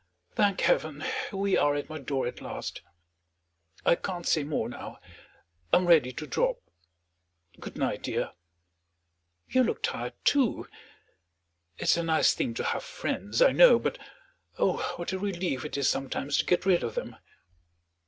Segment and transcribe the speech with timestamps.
[0.33, 2.81] Thank Heaven, here we are at my door at last!
[3.85, 4.97] I can't say more now;
[5.71, 6.59] I'm ready to drop.
[7.59, 8.31] Good night, dear;
[9.47, 10.67] you look tired, too.
[11.77, 13.99] It's a nice thing to have friends, I know; but,
[14.57, 17.17] oh, what a relief it is sometimes to get rid of them!"